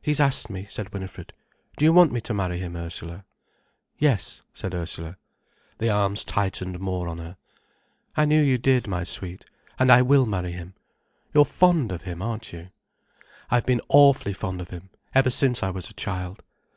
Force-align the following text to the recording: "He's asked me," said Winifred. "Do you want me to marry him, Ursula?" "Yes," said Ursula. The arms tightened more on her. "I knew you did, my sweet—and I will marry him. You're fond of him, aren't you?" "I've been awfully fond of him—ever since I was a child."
"He's 0.00 0.20
asked 0.20 0.48
me," 0.50 0.66
said 0.66 0.92
Winifred. 0.92 1.32
"Do 1.76 1.84
you 1.84 1.92
want 1.92 2.12
me 2.12 2.20
to 2.20 2.32
marry 2.32 2.60
him, 2.60 2.76
Ursula?" 2.76 3.24
"Yes," 3.98 4.42
said 4.52 4.72
Ursula. 4.72 5.16
The 5.78 5.90
arms 5.90 6.24
tightened 6.24 6.78
more 6.78 7.08
on 7.08 7.18
her. 7.18 7.36
"I 8.16 8.24
knew 8.24 8.40
you 8.40 8.56
did, 8.56 8.86
my 8.86 9.02
sweet—and 9.02 9.90
I 9.90 10.00
will 10.00 10.26
marry 10.26 10.52
him. 10.52 10.74
You're 11.32 11.44
fond 11.44 11.90
of 11.90 12.02
him, 12.02 12.22
aren't 12.22 12.52
you?" 12.52 12.68
"I've 13.50 13.66
been 13.66 13.80
awfully 13.88 14.32
fond 14.32 14.60
of 14.60 14.68
him—ever 14.68 15.30
since 15.30 15.60
I 15.60 15.70
was 15.70 15.90
a 15.90 15.94
child." 15.94 16.44